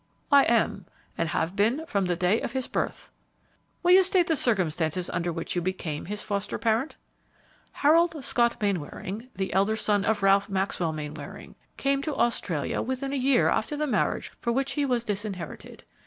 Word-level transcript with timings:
"I 0.31 0.45
am, 0.45 0.87
and 1.15 1.29
have 1.29 1.55
been 1.55 1.85
from 1.85 2.05
the 2.05 2.15
day 2.15 2.41
of 2.41 2.53
his 2.53 2.65
birth." 2.65 3.11
"Will 3.83 3.91
you 3.91 4.01
state 4.01 4.25
the 4.25 4.35
circumstances 4.35 5.11
under 5.11 5.31
which 5.31 5.55
you 5.55 5.61
became 5.61 6.05
his 6.05 6.23
foster 6.23 6.57
parent?" 6.57 6.97
"Harold 7.71 8.25
Scott 8.25 8.59
Mainwaring, 8.59 9.29
the 9.35 9.53
elder 9.53 9.75
son 9.75 10.03
of 10.03 10.23
Ralph 10.23 10.49
Maxwell 10.49 10.91
Mainwaring, 10.91 11.53
came 11.77 12.01
to 12.01 12.15
Australia 12.15 12.81
within 12.81 13.13
a 13.13 13.15
year 13.15 13.47
after 13.49 13.77
the 13.77 13.85
marriage 13.85 14.31
for 14.39 14.51
which 14.51 14.71
he 14.71 14.87
was 14.87 15.03
disinherited. 15.03 15.83